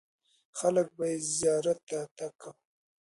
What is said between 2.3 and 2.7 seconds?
کاوه.